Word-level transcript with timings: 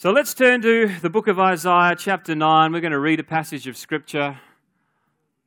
So 0.00 0.12
let's 0.12 0.32
turn 0.32 0.62
to 0.62 0.86
the 1.02 1.10
book 1.10 1.26
of 1.26 1.40
Isaiah, 1.40 1.96
chapter 1.98 2.32
9. 2.32 2.72
We're 2.72 2.80
going 2.80 2.92
to 2.92 3.00
read 3.00 3.18
a 3.18 3.24
passage 3.24 3.66
of 3.66 3.76
scripture. 3.76 4.38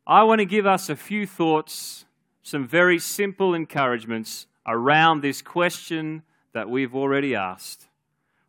I 0.06 0.24
want 0.24 0.40
to 0.40 0.46
give 0.46 0.66
us 0.66 0.90
a 0.90 0.96
few 0.98 1.26
thoughts, 1.26 2.04
some 2.44 2.68
very 2.68 3.00
simple 3.00 3.54
encouragements 3.54 4.48
around 4.68 5.22
this 5.22 5.42
question 5.42 6.24
that 6.52 6.70
we've 6.70 6.94
already 6.94 7.34
asked. 7.34 7.88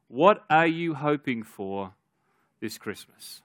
What 0.08 0.44
are 0.50 0.66
you 0.66 0.94
hoping 0.94 1.44
for 1.44 1.92
this 2.60 2.78
Christmas? 2.78 3.42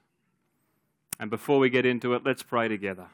And 1.20 1.30
before 1.30 1.60
we 1.60 1.70
get 1.70 1.86
into 1.86 2.14
it, 2.14 2.22
let's 2.24 2.42
pray 2.42 2.66
together. 2.66 3.06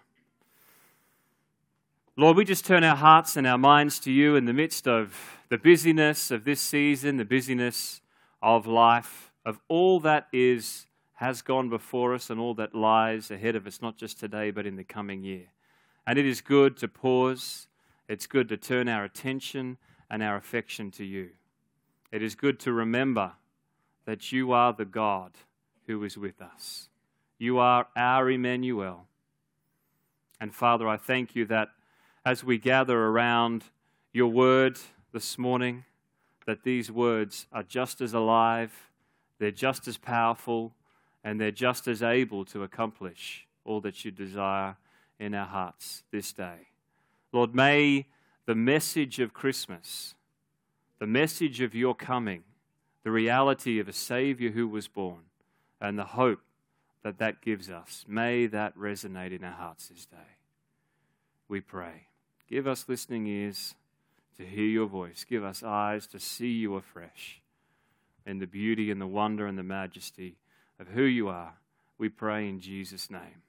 Lord, 2.16 2.38
we 2.38 2.46
just 2.46 2.64
turn 2.64 2.82
our 2.82 2.96
hearts 2.96 3.36
and 3.36 3.46
our 3.46 3.58
minds 3.58 3.98
to 3.98 4.10
you 4.10 4.36
in 4.36 4.46
the 4.46 4.54
midst 4.54 4.88
of 4.88 5.14
the 5.50 5.58
busyness 5.58 6.30
of 6.30 6.44
this 6.44 6.62
season, 6.62 7.18
the 7.18 7.26
busyness 7.26 8.00
of 8.40 8.66
life 8.66 9.32
of 9.44 9.60
all 9.68 10.00
that 10.00 10.28
is, 10.32 10.86
has 11.14 11.42
gone 11.42 11.68
before 11.68 12.14
us, 12.14 12.30
and 12.30 12.40
all 12.40 12.54
that 12.54 12.74
lies 12.74 13.30
ahead 13.30 13.56
of 13.56 13.66
us, 13.66 13.82
not 13.82 13.96
just 13.96 14.18
today, 14.18 14.50
but 14.50 14.66
in 14.66 14.76
the 14.76 14.84
coming 14.84 15.22
year. 15.22 15.46
And 16.06 16.18
it 16.18 16.26
is 16.26 16.40
good 16.40 16.76
to 16.78 16.88
pause, 16.88 17.66
it's 18.08 18.26
good 18.26 18.48
to 18.48 18.56
turn 18.56 18.88
our 18.88 19.04
attention 19.04 19.78
and 20.10 20.22
our 20.22 20.36
affection 20.36 20.90
to 20.92 21.04
you. 21.04 21.30
It 22.12 22.22
is 22.22 22.34
good 22.34 22.60
to 22.60 22.72
remember 22.72 23.32
that 24.04 24.32
you 24.32 24.52
are 24.52 24.72
the 24.72 24.84
God 24.84 25.32
who 25.86 26.02
is 26.04 26.16
with 26.16 26.40
us. 26.40 26.88
You 27.38 27.58
are 27.58 27.88
our 27.96 28.30
Emmanuel. 28.30 29.06
And 30.40 30.54
Father, 30.54 30.86
I 30.86 30.96
thank 30.96 31.34
you 31.34 31.46
that 31.46 31.70
as 32.24 32.44
we 32.44 32.58
gather 32.58 32.98
around 32.98 33.64
your 34.12 34.28
word 34.28 34.78
this 35.12 35.38
morning, 35.38 35.84
that 36.46 36.64
these 36.64 36.90
words 36.90 37.46
are 37.52 37.62
just 37.62 38.00
as 38.00 38.12
alive 38.12 38.90
they're 39.38 39.50
just 39.50 39.88
as 39.88 39.96
powerful 39.96 40.72
and 41.22 41.40
they're 41.40 41.50
just 41.50 41.88
as 41.88 42.02
able 42.02 42.44
to 42.44 42.62
accomplish 42.62 43.46
all 43.64 43.80
that 43.80 44.04
you 44.04 44.10
desire 44.10 44.76
in 45.18 45.34
our 45.34 45.46
hearts 45.46 46.02
this 46.10 46.32
day. 46.32 46.68
Lord, 47.32 47.54
may 47.54 48.06
the 48.46 48.54
message 48.54 49.20
of 49.20 49.32
Christmas, 49.32 50.14
the 50.98 51.06
message 51.06 51.60
of 51.60 51.74
your 51.74 51.94
coming, 51.94 52.44
the 53.02 53.10
reality 53.10 53.78
of 53.80 53.88
a 53.88 53.92
Savior 53.92 54.50
who 54.50 54.68
was 54.68 54.86
born, 54.86 55.22
and 55.80 55.98
the 55.98 56.04
hope 56.04 56.40
that 57.02 57.18
that 57.18 57.42
gives 57.42 57.70
us, 57.70 58.04
may 58.08 58.46
that 58.46 58.76
resonate 58.76 59.34
in 59.34 59.44
our 59.44 59.52
hearts 59.52 59.88
this 59.88 60.06
day. 60.06 60.38
We 61.48 61.60
pray. 61.60 62.08
Give 62.48 62.66
us 62.66 62.86
listening 62.88 63.26
ears 63.26 63.74
to 64.36 64.44
hear 64.44 64.64
your 64.66 64.86
voice, 64.86 65.24
give 65.24 65.44
us 65.44 65.62
eyes 65.62 66.06
to 66.08 66.18
see 66.18 66.50
you 66.50 66.74
afresh 66.74 67.40
in 68.26 68.38
the 68.38 68.46
beauty 68.46 68.90
and 68.90 69.00
the 69.00 69.06
wonder 69.06 69.46
and 69.46 69.58
the 69.58 69.62
majesty 69.62 70.36
of 70.78 70.88
who 70.88 71.02
you 71.02 71.28
are. 71.28 71.54
We 71.98 72.08
pray 72.08 72.48
in 72.48 72.60
Jesus' 72.60 73.10
name. 73.10 73.42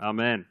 Amen. 0.00 0.46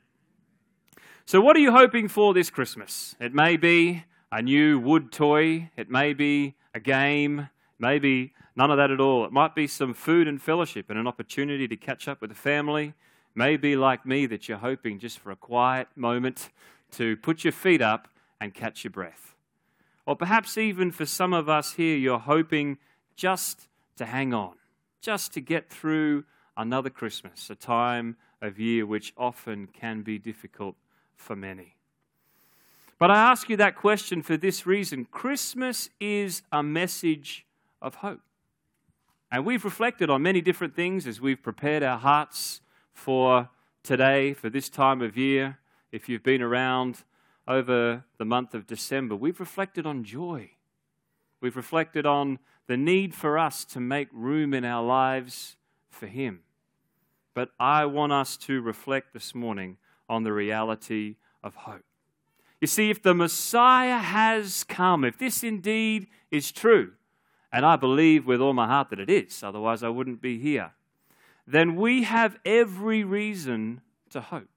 So, 1.25 1.41
what 1.41 1.55
are 1.55 1.59
you 1.59 1.71
hoping 1.71 2.07
for 2.07 2.33
this 2.33 2.49
Christmas? 2.49 3.15
It 3.19 3.33
may 3.33 3.57
be 3.57 4.03
a 4.31 4.41
new 4.41 4.79
wood 4.79 5.11
toy, 5.11 5.71
it 5.75 5.89
may 5.89 6.13
be 6.13 6.55
a 6.73 6.79
game, 6.79 7.49
maybe 7.79 8.33
none 8.55 8.71
of 8.71 8.77
that 8.77 8.91
at 8.91 8.99
all. 8.99 9.25
It 9.25 9.31
might 9.31 9.55
be 9.55 9.67
some 9.67 9.93
food 9.93 10.27
and 10.27 10.41
fellowship 10.41 10.89
and 10.89 10.99
an 10.99 11.07
opportunity 11.07 11.67
to 11.67 11.75
catch 11.75 12.07
up 12.07 12.21
with 12.21 12.29
the 12.29 12.35
family. 12.35 12.93
Maybe 13.33 13.75
like 13.75 14.05
me 14.05 14.25
that 14.27 14.47
you're 14.47 14.57
hoping 14.57 14.99
just 14.99 15.19
for 15.19 15.31
a 15.31 15.35
quiet 15.35 15.87
moment 15.95 16.49
to 16.91 17.17
put 17.17 17.43
your 17.43 17.53
feet 17.53 17.81
up 17.81 18.07
and 18.39 18.53
catch 18.53 18.83
your 18.83 18.91
breath. 18.91 19.35
Or 20.05 20.15
perhaps 20.15 20.57
even 20.57 20.91
for 20.91 21.05
some 21.05 21.33
of 21.33 21.49
us 21.49 21.73
here, 21.73 21.97
you're 21.97 22.19
hoping 22.19 22.77
just 23.15 23.67
to 23.97 24.05
hang 24.05 24.33
on, 24.33 24.53
just 25.01 25.33
to 25.33 25.41
get 25.41 25.69
through 25.69 26.25
another 26.57 26.89
Christmas, 26.89 27.49
a 27.49 27.55
time 27.55 28.17
of 28.41 28.59
year 28.59 28.85
which 28.85 29.13
often 29.17 29.67
can 29.67 30.01
be 30.01 30.17
difficult 30.17 30.75
for 31.15 31.35
many. 31.35 31.75
But 32.97 33.11
I 33.11 33.17
ask 33.17 33.49
you 33.49 33.57
that 33.57 33.75
question 33.75 34.21
for 34.21 34.37
this 34.37 34.65
reason 34.65 35.05
Christmas 35.05 35.89
is 35.99 36.43
a 36.51 36.63
message 36.63 37.45
of 37.81 37.95
hope. 37.95 38.21
And 39.31 39.45
we've 39.45 39.65
reflected 39.65 40.09
on 40.09 40.21
many 40.21 40.39
different 40.39 40.75
things 40.75 41.05
as 41.07 41.19
we've 41.19 41.41
prepared 41.41 41.83
our 41.83 41.97
hearts 41.97 42.61
for 42.93 43.49
today, 43.83 44.33
for 44.33 44.49
this 44.49 44.69
time 44.69 45.01
of 45.01 45.17
year. 45.17 45.59
If 45.91 46.07
you've 46.07 46.23
been 46.23 46.41
around 46.41 47.03
over 47.47 48.03
the 48.17 48.25
month 48.25 48.53
of 48.53 48.65
December, 48.65 49.15
we've 49.15 49.39
reflected 49.39 49.85
on 49.85 50.03
joy. 50.03 50.51
We've 51.41 51.55
reflected 51.55 52.05
on 52.05 52.39
the 52.67 52.77
need 52.77 53.13
for 53.13 53.37
us 53.37 53.65
to 53.65 53.79
make 53.79 54.07
room 54.11 54.53
in 54.53 54.65
our 54.65 54.83
lives 54.83 55.55
for 55.89 56.07
Him. 56.07 56.41
But 57.33 57.49
I 57.59 57.85
want 57.85 58.13
us 58.13 58.37
to 58.37 58.61
reflect 58.61 59.13
this 59.13 59.35
morning 59.35 59.77
on 60.09 60.23
the 60.23 60.33
reality 60.33 61.15
of 61.43 61.55
hope. 61.55 61.83
You 62.61 62.67
see, 62.67 62.89
if 62.89 63.03
the 63.03 63.13
Messiah 63.13 63.97
has 63.97 64.63
come, 64.63 65.03
if 65.03 65.17
this 65.17 65.43
indeed 65.43 66.07
is 66.31 66.51
true, 66.51 66.93
and 67.51 67.65
I 67.65 67.75
believe 67.75 68.25
with 68.25 68.41
all 68.41 68.53
my 68.53 68.67
heart 68.67 68.89
that 68.89 68.99
it 68.99 69.09
is, 69.09 69.43
otherwise 69.43 69.83
I 69.83 69.89
wouldn't 69.89 70.21
be 70.21 70.39
here, 70.39 70.71
then 71.45 71.75
we 71.75 72.03
have 72.03 72.37
every 72.45 73.03
reason 73.03 73.81
to 74.09 74.21
hope. 74.21 74.49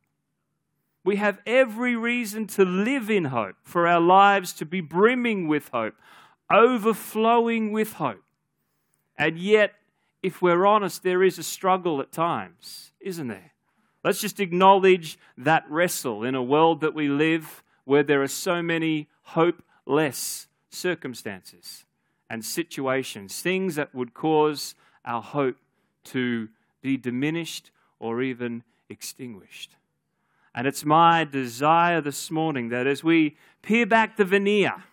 We 1.04 1.16
have 1.16 1.40
every 1.46 1.96
reason 1.96 2.46
to 2.48 2.64
live 2.64 3.10
in 3.10 3.26
hope, 3.26 3.56
for 3.62 3.86
our 3.86 4.00
lives 4.00 4.52
to 4.54 4.64
be 4.64 4.80
brimming 4.80 5.48
with 5.48 5.68
hope 5.68 5.94
overflowing 6.52 7.72
with 7.72 7.94
hope. 7.94 8.22
And 9.16 9.38
yet, 9.38 9.74
if 10.22 10.40
we're 10.42 10.66
honest, 10.66 11.02
there 11.02 11.22
is 11.22 11.38
a 11.38 11.42
struggle 11.42 12.00
at 12.00 12.12
times, 12.12 12.92
isn't 13.00 13.28
there? 13.28 13.52
Let's 14.04 14.20
just 14.20 14.40
acknowledge 14.40 15.18
that 15.36 15.64
wrestle 15.68 16.24
in 16.24 16.34
a 16.34 16.42
world 16.42 16.80
that 16.80 16.94
we 16.94 17.08
live 17.08 17.62
where 17.84 18.02
there 18.02 18.22
are 18.22 18.28
so 18.28 18.62
many 18.62 19.08
hopeless 19.22 20.46
circumstances 20.70 21.84
and 22.30 22.44
situations, 22.44 23.40
things 23.40 23.74
that 23.74 23.94
would 23.94 24.14
cause 24.14 24.74
our 25.04 25.22
hope 25.22 25.56
to 26.04 26.48
be 26.82 26.96
diminished 26.96 27.70
or 27.98 28.22
even 28.22 28.62
extinguished. 28.88 29.76
And 30.54 30.66
it's 30.66 30.84
my 30.84 31.24
desire 31.24 32.00
this 32.00 32.30
morning 32.30 32.68
that 32.70 32.86
as 32.86 33.04
we 33.04 33.36
peer 33.62 33.86
back 33.86 34.16
the 34.16 34.24
veneer, 34.24 34.84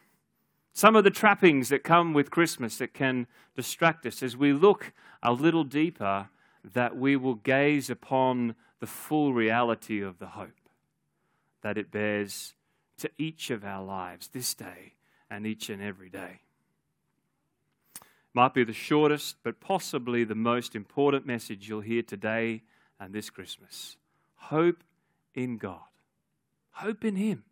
some 0.75 0.97
of 0.97 1.05
the 1.05 1.09
trappings 1.09 1.69
that 1.69 1.85
come 1.85 2.13
with 2.13 2.29
Christmas 2.29 2.77
that 2.79 2.93
can 2.93 3.27
distract 3.55 4.05
us 4.05 4.21
as 4.21 4.35
we 4.35 4.51
look 4.51 4.91
a 5.23 5.31
little 5.31 5.63
deeper, 5.63 6.27
that 6.73 6.97
we 6.97 7.15
will 7.15 7.35
gaze 7.35 7.89
upon 7.89 8.55
the 8.81 8.85
full 8.85 9.33
reality 9.33 10.01
of 10.01 10.19
the 10.19 10.27
hope 10.27 10.49
that 11.61 11.77
it 11.77 11.91
bears 11.91 12.55
to 12.97 13.09
each 13.17 13.49
of 13.49 13.63
our 13.63 13.83
lives 13.83 14.27
this 14.27 14.53
day 14.53 14.95
and 15.31 15.47
each 15.47 15.69
and 15.69 15.81
every 15.81 16.09
day. 16.09 16.41
Might 18.33 18.53
be 18.53 18.65
the 18.65 18.73
shortest, 18.73 19.37
but 19.43 19.61
possibly 19.61 20.25
the 20.25 20.35
most 20.35 20.75
important 20.75 21.25
message 21.25 21.69
you'll 21.69 21.79
hear 21.79 22.01
today 22.01 22.63
and 22.99 23.13
this 23.13 23.29
Christmas. 23.29 23.95
Hope 24.35 24.83
in 25.33 25.57
God. 25.57 25.79
Hope 26.71 27.05
in 27.05 27.15
Him. 27.15 27.45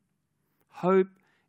Hope 0.68 1.08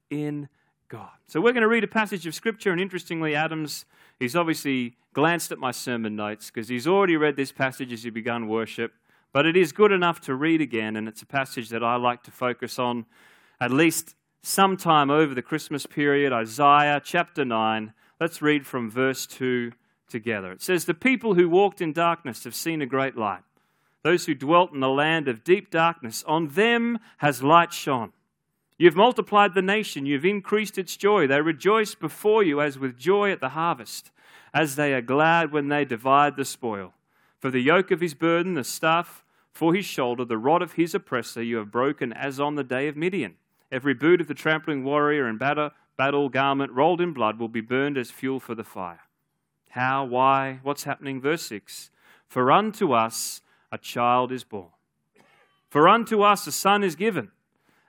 in 0.08 0.48
God. 0.94 1.10
So 1.26 1.40
we're 1.40 1.52
going 1.52 1.62
to 1.62 1.68
read 1.68 1.82
a 1.82 1.88
passage 1.88 2.24
of 2.24 2.36
Scripture, 2.36 2.70
and 2.70 2.80
interestingly, 2.80 3.34
Adams, 3.34 3.84
he's 4.20 4.36
obviously 4.36 4.96
glanced 5.12 5.50
at 5.50 5.58
my 5.58 5.72
sermon 5.72 6.14
notes 6.14 6.52
because 6.52 6.68
he's 6.68 6.86
already 6.86 7.16
read 7.16 7.34
this 7.34 7.50
passage 7.50 7.92
as 7.92 8.04
he 8.04 8.10
begun 8.10 8.46
worship, 8.46 8.92
but 9.32 9.44
it 9.44 9.56
is 9.56 9.72
good 9.72 9.90
enough 9.90 10.20
to 10.20 10.36
read 10.36 10.60
again, 10.60 10.94
and 10.94 11.08
it's 11.08 11.20
a 11.20 11.26
passage 11.26 11.68
that 11.70 11.82
I 11.82 11.96
like 11.96 12.22
to 12.22 12.30
focus 12.30 12.78
on 12.78 13.06
at 13.60 13.72
least 13.72 14.14
sometime 14.40 15.10
over 15.10 15.34
the 15.34 15.42
Christmas 15.42 15.84
period, 15.84 16.32
Isaiah 16.32 17.02
chapter 17.02 17.44
9. 17.44 17.92
Let's 18.20 18.40
read 18.40 18.64
from 18.64 18.88
verse 18.88 19.26
2 19.26 19.72
together. 20.08 20.52
It 20.52 20.62
says, 20.62 20.84
The 20.84 20.94
people 20.94 21.34
who 21.34 21.48
walked 21.48 21.80
in 21.80 21.92
darkness 21.92 22.44
have 22.44 22.54
seen 22.54 22.80
a 22.80 22.86
great 22.86 23.16
light. 23.16 23.42
Those 24.04 24.26
who 24.26 24.34
dwelt 24.36 24.72
in 24.72 24.78
the 24.78 24.88
land 24.88 25.26
of 25.26 25.42
deep 25.42 25.72
darkness, 25.72 26.22
on 26.28 26.50
them 26.50 27.00
has 27.16 27.42
light 27.42 27.72
shone. 27.72 28.12
You've 28.76 28.96
multiplied 28.96 29.54
the 29.54 29.62
nation, 29.62 30.04
you've 30.04 30.24
increased 30.24 30.78
its 30.78 30.96
joy. 30.96 31.26
They 31.26 31.40
rejoice 31.40 31.94
before 31.94 32.42
you 32.42 32.60
as 32.60 32.78
with 32.78 32.98
joy 32.98 33.30
at 33.30 33.40
the 33.40 33.50
harvest, 33.50 34.10
as 34.52 34.74
they 34.74 34.92
are 34.92 35.00
glad 35.00 35.52
when 35.52 35.68
they 35.68 35.84
divide 35.84 36.36
the 36.36 36.44
spoil. 36.44 36.92
For 37.38 37.50
the 37.50 37.60
yoke 37.60 37.90
of 37.90 38.00
his 38.00 38.14
burden, 38.14 38.54
the 38.54 38.64
staff 38.64 39.24
for 39.52 39.74
his 39.74 39.84
shoulder, 39.84 40.24
the 40.24 40.38
rod 40.38 40.60
of 40.60 40.72
his 40.72 40.94
oppressor, 40.94 41.42
you 41.42 41.58
have 41.58 41.70
broken 41.70 42.12
as 42.12 42.40
on 42.40 42.56
the 42.56 42.64
day 42.64 42.88
of 42.88 42.96
Midian. 42.96 43.36
Every 43.70 43.94
boot 43.94 44.20
of 44.20 44.26
the 44.26 44.34
trampling 44.34 44.82
warrior 44.82 45.26
and 45.26 45.38
battle, 45.38 45.70
battle 45.96 46.28
garment 46.28 46.72
rolled 46.72 47.00
in 47.00 47.12
blood 47.12 47.38
will 47.38 47.48
be 47.48 47.60
burned 47.60 47.96
as 47.96 48.10
fuel 48.10 48.40
for 48.40 48.56
the 48.56 48.64
fire. 48.64 49.02
How? 49.70 50.04
Why? 50.04 50.58
What's 50.64 50.84
happening? 50.84 51.20
Verse 51.20 51.42
6 51.42 51.90
For 52.26 52.50
unto 52.50 52.92
us 52.92 53.40
a 53.70 53.78
child 53.78 54.32
is 54.32 54.42
born, 54.42 54.70
for 55.68 55.88
unto 55.88 56.22
us 56.22 56.46
a 56.48 56.52
son 56.52 56.82
is 56.82 56.96
given 56.96 57.30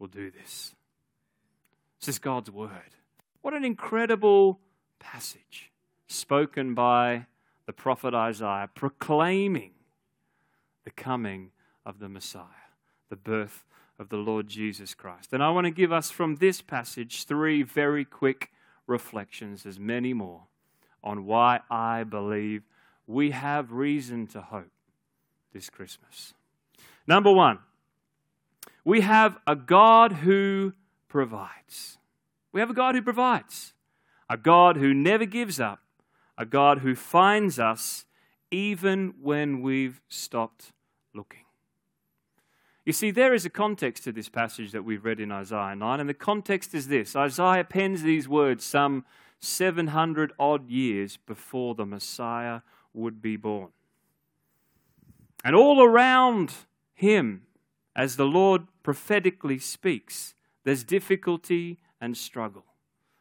will 0.00 0.08
do 0.08 0.30
this. 0.30 0.74
This 2.00 2.08
is 2.08 2.18
God's 2.18 2.50
word. 2.50 2.96
What 3.42 3.54
an 3.54 3.64
incredible 3.64 4.58
passage 4.98 5.70
spoken 6.08 6.74
by 6.74 7.26
the 7.66 7.72
prophet 7.72 8.14
Isaiah, 8.14 8.68
proclaiming 8.74 9.72
the 10.84 10.90
coming 10.90 11.52
of 11.86 12.00
the 12.00 12.08
Messiah, 12.08 12.72
the 13.10 13.16
birth 13.16 13.64
of 13.98 14.08
the 14.08 14.16
Lord 14.16 14.48
Jesus 14.48 14.94
Christ. 14.94 15.32
And 15.32 15.42
I 15.42 15.50
want 15.50 15.66
to 15.66 15.70
give 15.70 15.92
us 15.92 16.10
from 16.10 16.36
this 16.36 16.62
passage 16.62 17.24
three 17.24 17.62
very 17.62 18.04
quick 18.04 18.50
reflections, 18.86 19.66
as 19.66 19.78
many 19.78 20.14
more, 20.14 20.44
on 21.04 21.26
why 21.26 21.60
I 21.70 22.04
believe 22.04 22.62
we 23.06 23.30
have 23.30 23.72
reason 23.72 24.26
to 24.28 24.40
hope 24.40 24.70
this 25.52 25.68
Christmas. 25.68 26.32
Number 27.06 27.30
one, 27.30 27.58
we 28.84 29.02
have 29.02 29.38
a 29.46 29.56
God 29.56 30.12
who 30.12 30.72
provides. 31.08 31.98
We 32.52 32.60
have 32.60 32.70
a 32.70 32.74
God 32.74 32.94
who 32.94 33.02
provides, 33.02 33.74
a 34.28 34.36
God 34.36 34.76
who 34.76 34.92
never 34.92 35.24
gives 35.24 35.60
up, 35.60 35.80
a 36.36 36.44
God 36.44 36.78
who 36.78 36.94
finds 36.94 37.58
us 37.58 38.06
even 38.50 39.14
when 39.20 39.60
we've 39.60 40.00
stopped 40.08 40.72
looking. 41.14 41.44
You 42.84 42.92
see, 42.92 43.10
there 43.10 43.34
is 43.34 43.44
a 43.44 43.50
context 43.50 44.04
to 44.04 44.12
this 44.12 44.28
passage 44.28 44.72
that 44.72 44.84
we've 44.84 45.04
read 45.04 45.20
in 45.20 45.30
Isaiah 45.30 45.76
9, 45.76 46.00
and 46.00 46.08
the 46.08 46.14
context 46.14 46.74
is 46.74 46.88
this 46.88 47.14
Isaiah 47.14 47.64
pens 47.64 48.02
these 48.02 48.28
words 48.28 48.64
some 48.64 49.04
700 49.38 50.32
odd 50.38 50.68
years 50.68 51.16
before 51.18 51.74
the 51.74 51.86
Messiah 51.86 52.60
would 52.92 53.22
be 53.22 53.36
born. 53.36 53.68
And 55.44 55.54
all 55.54 55.82
around 55.82 56.52
him, 56.94 57.42
as 57.94 58.16
the 58.16 58.26
Lord 58.26 58.66
prophetically 58.90 59.56
speaks, 59.56 60.34
there's 60.64 60.82
difficulty 60.82 61.78
and 62.00 62.16
struggle. 62.16 62.64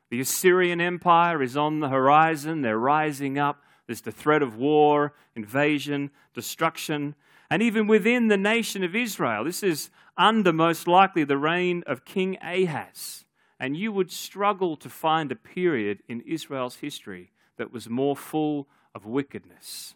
The 0.09 0.19
Assyrian 0.19 0.81
Empire 0.81 1.43
is 1.43 1.55
on 1.55 1.79
the 1.79 1.89
horizon, 1.89 2.63
they're 2.63 2.75
rising 2.75 3.37
up. 3.37 3.61
There's 3.85 4.01
the 4.01 4.11
threat 4.11 4.41
of 4.41 4.55
war, 4.55 5.13
invasion, 5.35 6.09
destruction. 6.33 7.13
And 7.51 7.61
even 7.61 7.85
within 7.85 8.29
the 8.29 8.35
nation 8.35 8.83
of 8.83 8.95
Israel, 8.95 9.43
this 9.43 9.61
is 9.61 9.91
under 10.17 10.51
most 10.51 10.87
likely 10.87 11.23
the 11.23 11.37
reign 11.37 11.83
of 11.85 12.03
King 12.03 12.39
Ahaz. 12.41 13.25
And 13.59 13.77
you 13.77 13.91
would 13.91 14.11
struggle 14.11 14.75
to 14.77 14.89
find 14.89 15.31
a 15.31 15.35
period 15.35 15.99
in 16.07 16.21
Israel's 16.21 16.77
history 16.77 17.31
that 17.57 17.71
was 17.71 17.87
more 17.87 18.15
full 18.15 18.67
of 18.95 19.05
wickedness. 19.05 19.93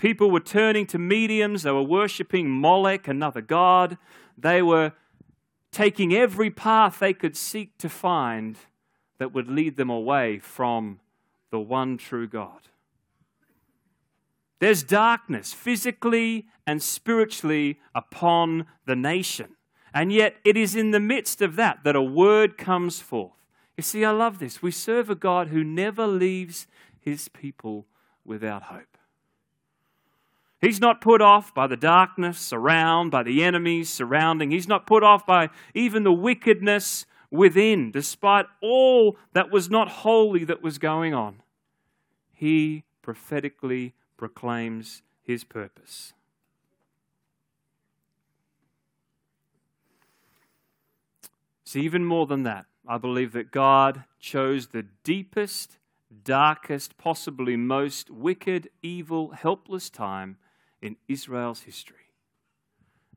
People 0.00 0.30
were 0.30 0.40
turning 0.40 0.86
to 0.86 0.98
mediums, 0.98 1.62
they 1.62 1.70
were 1.70 1.82
worshipping 1.82 2.48
Molech, 2.48 3.06
another 3.06 3.42
god. 3.42 3.98
They 4.38 4.62
were 4.62 4.94
taking 5.72 6.14
every 6.14 6.50
path 6.50 7.00
they 7.00 7.12
could 7.12 7.36
seek 7.36 7.76
to 7.76 7.90
find 7.90 8.56
that 9.18 9.34
would 9.34 9.50
lead 9.50 9.76
them 9.76 9.90
away 9.90 10.38
from 10.38 11.00
the 11.50 11.60
one 11.60 11.98
true 11.98 12.26
God. 12.26 12.68
There's 14.58 14.82
darkness 14.82 15.52
physically 15.52 16.46
and 16.66 16.82
spiritually 16.82 17.78
upon 17.94 18.64
the 18.86 18.96
nation. 18.96 19.56
And 19.92 20.10
yet, 20.10 20.36
it 20.46 20.56
is 20.56 20.74
in 20.74 20.92
the 20.92 21.00
midst 21.00 21.42
of 21.42 21.56
that 21.56 21.84
that 21.84 21.94
a 21.94 22.00
word 22.00 22.56
comes 22.56 23.00
forth. 23.00 23.44
You 23.76 23.82
see, 23.82 24.02
I 24.06 24.12
love 24.12 24.38
this. 24.38 24.62
We 24.62 24.70
serve 24.70 25.10
a 25.10 25.14
God 25.14 25.48
who 25.48 25.62
never 25.62 26.06
leaves 26.06 26.66
his 26.98 27.28
people 27.28 27.84
without 28.24 28.62
hope. 28.62 28.96
He's 30.60 30.80
not 30.80 31.00
put 31.00 31.22
off 31.22 31.54
by 31.54 31.66
the 31.66 31.76
darkness 31.76 32.52
around, 32.52 33.10
by 33.10 33.22
the 33.22 33.42
enemies 33.42 33.88
surrounding. 33.88 34.50
He's 34.50 34.68
not 34.68 34.86
put 34.86 35.02
off 35.02 35.24
by 35.24 35.48
even 35.74 36.02
the 36.02 36.12
wickedness 36.12 37.06
within, 37.30 37.90
despite 37.90 38.46
all 38.60 39.16
that 39.32 39.50
was 39.50 39.70
not 39.70 39.88
holy 39.88 40.44
that 40.44 40.62
was 40.62 40.78
going 40.78 41.14
on. 41.14 41.42
He 42.30 42.84
prophetically 43.00 43.94
proclaims 44.18 45.02
his 45.22 45.44
purpose. 45.44 46.12
It's 51.62 51.76
even 51.76 52.04
more 52.04 52.26
than 52.26 52.42
that. 52.42 52.66
I 52.86 52.98
believe 52.98 53.32
that 53.32 53.50
God 53.50 54.04
chose 54.18 54.68
the 54.68 54.84
deepest, 55.04 55.78
darkest, 56.24 56.98
possibly 56.98 57.56
most 57.56 58.10
wicked, 58.10 58.68
evil, 58.82 59.30
helpless 59.30 59.88
time 59.88 60.36
in 60.82 60.96
Israel's 61.08 61.62
history. 61.62 61.96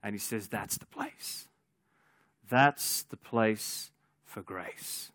And 0.01 0.13
he 0.13 0.19
says, 0.19 0.47
That's 0.47 0.77
the 0.77 0.85
place. 0.85 1.47
That's 2.49 3.03
the 3.03 3.17
place 3.17 3.91
for 4.25 4.41
grace. 4.41 5.11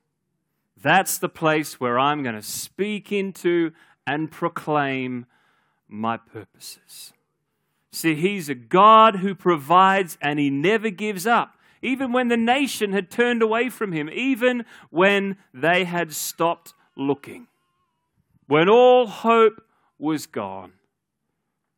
That's 0.81 1.19
the 1.19 1.29
place 1.29 1.81
where 1.81 1.99
I'm 1.99 2.23
going 2.23 2.35
to 2.35 2.43
speak 2.43 3.13
into 3.13 3.73
and 4.07 4.31
proclaim 4.31 5.27
my 5.89 6.17
purposes. 6.17 7.13
See, 7.91 8.15
He's 8.15 8.49
a 8.49 8.55
God 8.55 9.17
who 9.17 9.35
provides 9.35 10.17
and 10.21 10.39
He 10.39 10.51
never 10.51 10.91
gives 10.91 11.27
up. 11.27 11.57
Even 11.83 12.13
when 12.13 12.29
the 12.29 12.37
nation 12.37 12.93
had 12.93 13.11
turned 13.11 13.43
away 13.43 13.69
from 13.69 13.93
Him, 13.93 14.09
even 14.13 14.65
when 14.91 15.37
they 15.53 15.85
had 15.85 16.13
stopped 16.13 16.75
looking. 16.97 17.49
When 18.47 18.69
all 18.69 19.07
hope 19.07 19.63
was 19.99 20.27
gone, 20.27 20.73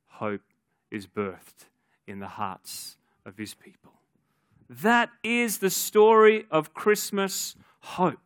hope 0.07 0.43
is 0.91 1.07
birthed 1.07 1.67
in 2.07 2.19
the 2.21 2.27
hearts 2.27 2.97
of 3.25 3.37
His 3.37 3.55
people. 3.55 3.93
That 4.69 5.11
is 5.25 5.59
the 5.59 5.71
story 5.71 6.47
of 6.51 6.75
Christmas 6.75 7.57
hope. 7.81 8.21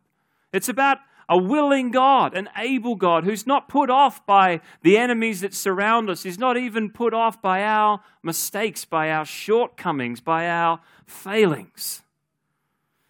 It's 0.53 0.69
about 0.69 0.99
a 1.27 1.37
willing 1.37 1.91
God, 1.91 2.35
an 2.35 2.49
able 2.55 2.95
God 2.95 3.23
who's 3.23 3.47
not 3.47 3.67
put 3.67 3.89
off 3.89 4.25
by 4.25 4.61
the 4.83 4.97
enemies 4.97 5.41
that 5.41 5.53
surround 5.53 6.09
us. 6.09 6.23
He's 6.23 6.37
not 6.37 6.55
even 6.57 6.91
put 6.91 7.13
off 7.13 7.41
by 7.41 7.63
our 7.63 8.01
mistakes, 8.21 8.85
by 8.85 9.11
our 9.11 9.25
shortcomings, 9.25 10.21
by 10.21 10.47
our 10.47 10.81
failings. 11.05 12.03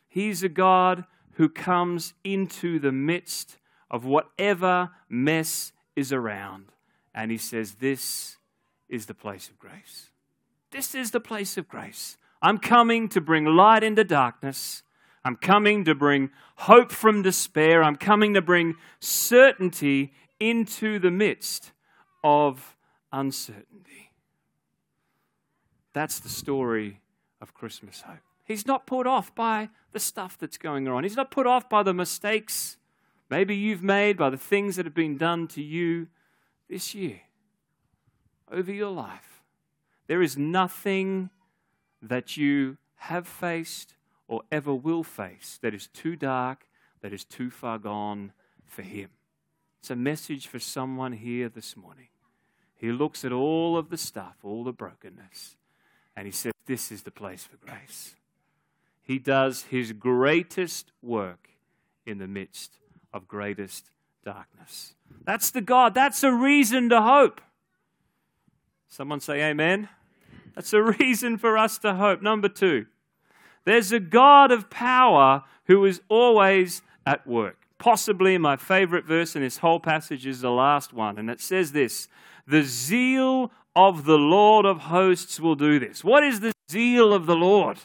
He's 0.07 0.43
a 0.43 0.49
God 0.49 1.03
who 1.33 1.49
comes 1.49 2.13
into 2.23 2.79
the 2.79 2.93
midst 2.93 3.57
of 3.91 4.05
whatever 4.05 4.91
mess 5.09 5.73
is 5.95 6.13
around. 6.13 6.71
And 7.13 7.31
he 7.31 7.37
says, 7.37 7.75
This 7.75 8.37
is 8.89 9.05
the 9.05 9.13
place 9.13 9.49
of 9.49 9.57
grace. 9.59 10.11
This 10.71 10.95
is 10.95 11.11
the 11.11 11.19
place 11.19 11.57
of 11.57 11.67
grace. 11.67 12.17
I'm 12.41 12.57
coming 12.57 13.09
to 13.09 13.21
bring 13.21 13.45
light 13.45 13.83
into 13.83 14.03
darkness. 14.03 14.83
I'm 15.23 15.35
coming 15.35 15.85
to 15.85 15.95
bring 15.95 16.29
hope 16.57 16.91
from 16.91 17.21
despair. 17.21 17.83
I'm 17.83 17.95
coming 17.95 18.33
to 18.33 18.41
bring 18.41 18.75
certainty 18.99 20.13
into 20.39 20.99
the 20.99 21.11
midst 21.11 21.71
of 22.23 22.75
uncertainty. 23.11 24.11
That's 25.93 26.19
the 26.19 26.29
story 26.29 26.99
of 27.41 27.53
Christmas 27.53 28.01
hope. 28.01 28.19
He's 28.43 28.67
not 28.67 28.85
put 28.85 29.07
off 29.07 29.33
by 29.33 29.69
the 29.91 29.99
stuff 29.99 30.37
that's 30.37 30.57
going 30.57 30.87
on, 30.87 31.03
he's 31.03 31.15
not 31.15 31.31
put 31.31 31.47
off 31.47 31.69
by 31.69 31.81
the 31.81 31.93
mistakes 31.93 32.77
maybe 33.29 33.55
you've 33.55 33.81
made, 33.81 34.17
by 34.17 34.29
the 34.29 34.37
things 34.37 34.75
that 34.75 34.85
have 34.85 34.93
been 34.93 35.17
done 35.17 35.47
to 35.47 35.63
you 35.63 36.07
this 36.69 36.93
year 36.93 37.21
over 38.51 38.71
your 38.71 38.91
life. 38.91 39.43
There 40.07 40.21
is 40.21 40.37
nothing 40.37 41.29
that 42.01 42.37
you 42.37 42.77
have 42.95 43.27
faced 43.27 43.95
or 44.27 44.41
ever 44.51 44.73
will 44.73 45.03
face 45.03 45.59
that 45.61 45.73
is 45.73 45.87
too 45.87 46.15
dark, 46.15 46.67
that 47.01 47.13
is 47.13 47.23
too 47.23 47.49
far 47.49 47.77
gone 47.77 48.33
for 48.65 48.81
Him. 48.81 49.09
It's 49.79 49.89
a 49.91 49.95
message 49.95 50.47
for 50.47 50.59
someone 50.59 51.13
here 51.13 51.49
this 51.49 51.77
morning. 51.77 52.07
He 52.75 52.91
looks 52.91 53.23
at 53.23 53.31
all 53.31 53.77
of 53.77 53.89
the 53.89 53.97
stuff, 53.97 54.37
all 54.43 54.63
the 54.63 54.73
brokenness, 54.73 55.55
and 56.15 56.25
He 56.25 56.31
says, 56.31 56.53
This 56.65 56.91
is 56.91 57.03
the 57.03 57.11
place 57.11 57.43
for 57.43 57.57
grace. 57.57 58.15
He 59.01 59.19
does 59.19 59.63
His 59.63 59.91
greatest 59.93 60.91
work 61.01 61.49
in 62.05 62.17
the 62.17 62.27
midst 62.27 62.79
of 63.13 63.27
greatest 63.27 63.91
darkness. 64.23 64.95
That's 65.23 65.51
the 65.51 65.61
God. 65.61 65.93
That's 65.93 66.23
a 66.23 66.31
reason 66.31 66.89
to 66.89 67.01
hope. 67.01 67.41
Someone 68.87 69.19
say 69.19 69.41
amen. 69.41 69.89
That's 70.55 70.73
a 70.73 70.81
reason 70.81 71.37
for 71.37 71.57
us 71.57 71.77
to 71.79 71.95
hope. 71.95 72.21
Number 72.21 72.49
two, 72.49 72.85
there's 73.65 73.91
a 73.91 73.99
God 73.99 74.51
of 74.51 74.69
power 74.69 75.43
who 75.65 75.83
is 75.85 76.01
always 76.09 76.81
at 77.05 77.27
work. 77.27 77.57
possibly 77.77 78.37
my 78.37 78.55
favorite 78.55 79.05
verse 79.05 79.35
in 79.35 79.41
this 79.41 79.57
whole 79.57 79.79
passage 79.79 80.25
is 80.25 80.41
the 80.41 80.49
last 80.49 80.93
one, 80.93 81.19
and 81.19 81.29
it 81.29 81.41
says 81.41 81.71
this 81.71 82.07
The 82.47 82.63
zeal 82.63 83.51
of 83.75 84.05
the 84.05 84.17
Lord 84.17 84.65
of 84.65 84.79
hosts 84.79 85.39
will 85.39 85.55
do 85.55 85.77
this. 85.79 86.03
What 86.03 86.23
is 86.23 86.39
the 86.39 86.53
zeal 86.71 87.13
of 87.13 87.25
the 87.25 87.35
Lord? 87.35 87.77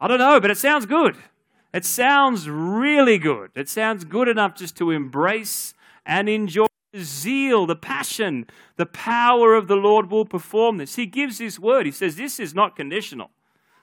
I 0.00 0.08
don't 0.08 0.18
know, 0.18 0.40
but 0.40 0.50
it 0.50 0.56
sounds 0.56 0.86
good. 0.86 1.16
It 1.72 1.84
sounds 1.84 2.48
really 2.48 3.18
good. 3.18 3.50
It 3.54 3.68
sounds 3.68 4.04
good 4.04 4.28
enough 4.28 4.56
just 4.56 4.76
to 4.78 4.90
embrace 4.90 5.74
and 6.06 6.28
enjoy 6.28 6.66
zeal, 6.96 7.66
the 7.66 7.76
passion, 7.76 8.46
the 8.76 8.86
power 8.86 9.54
of 9.54 9.68
the 9.68 9.76
Lord 9.76 10.10
will 10.10 10.24
perform 10.24 10.78
this. 10.78 10.96
He 10.96 11.06
gives 11.06 11.38
His 11.38 11.58
word. 11.58 11.86
He 11.86 11.92
says, 11.92 12.16
This 12.16 12.40
is 12.40 12.54
not 12.54 12.76
conditional. 12.76 13.30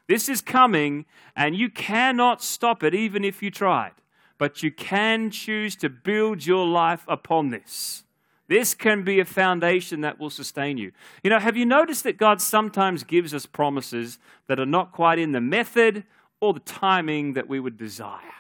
This 0.08 0.30
is 0.30 0.42
coming, 0.42 1.06
and 1.36 1.56
you 1.56 1.70
cannot 1.70 2.42
stop 2.42 2.84
it 2.84 2.96
even 2.96 3.26
if 3.26 3.44
you 3.44 3.52
tried. 3.52 3.92
But 4.38 4.64
you 4.64 4.72
can 4.72 5.32
choose 5.32 5.76
to 5.78 5.90
build 5.90 6.46
your 6.46 6.66
life 6.66 7.04
upon 7.08 7.50
this. 7.50 8.04
This 8.48 8.74
can 8.74 9.04
be 9.04 9.20
a 9.20 9.26
foundation 9.26 10.02
that 10.02 10.20
will 10.20 10.30
sustain 10.30 10.78
you. 10.78 10.94
You 11.22 11.30
know, 11.30 11.40
have 11.40 11.58
you 11.58 11.66
noticed 11.66 12.04
that 12.06 12.18
God 12.18 12.40
sometimes 12.40 13.04
gives 13.04 13.34
us 13.34 13.46
promises 13.46 14.20
that 14.48 14.60
are 14.60 14.66
not 14.66 14.94
quite 14.94 15.20
in 15.20 15.34
the 15.34 15.42
method 15.42 16.06
or 16.40 16.54
the 16.54 16.62
timing 16.62 17.34
that 17.34 17.50
we 17.50 17.60
would 17.60 17.78
desire? 17.78 18.37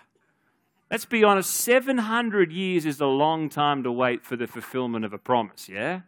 Let's 0.89 1.06
be 1.06 1.24
honest, 1.24 1.51
700 1.51 2.51
years 2.51 2.86
is 2.86 3.01
a 3.01 3.08
long 3.08 3.50
time 3.50 3.84
to 3.84 3.91
wait 3.91 4.25
for 4.25 4.38
the 4.38 4.48
fulfillment 4.48 5.03
of 5.03 5.12
a 5.12 5.17
promise, 5.17 5.67
yeah? 5.67 6.01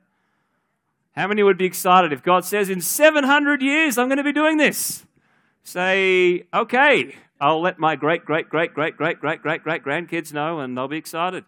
How 1.16 1.28
many 1.28 1.44
would 1.44 1.58
be 1.58 1.66
excited 1.66 2.14
if 2.14 2.24
God 2.24 2.46
says, 2.46 2.70
In 2.70 2.80
700 2.80 3.62
years, 3.62 3.98
I'm 3.98 4.08
going 4.08 4.18
to 4.18 4.24
be 4.24 4.32
doing 4.32 4.58
this? 4.58 5.06
Say, 5.64 6.46
okay, 6.54 7.16
I'll 7.42 7.62
let 7.62 7.78
my 7.78 7.98
great, 7.98 8.24
great, 8.24 8.48
great, 8.48 8.74
great, 8.74 8.96
great, 8.96 9.20
great, 9.20 9.42
great, 9.42 9.64
great 9.64 9.84
grandkids 9.84 10.32
know, 10.32 10.60
and 10.60 10.78
they'll 10.78 10.88
be 10.88 10.98
excited. 10.98 11.44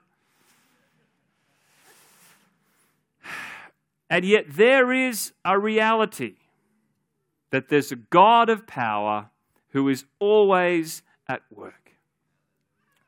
And 4.10 4.26
yet, 4.26 4.46
there 4.50 4.92
is 4.92 5.32
a 5.46 5.58
reality 5.58 6.36
that 7.52 7.70
there's 7.70 7.94
a 7.94 7.96
God 7.96 8.50
of 8.50 8.68
power 8.68 9.30
who 9.70 9.88
is 9.88 10.04
always 10.20 11.02
at 11.30 11.44
work. 11.50 11.81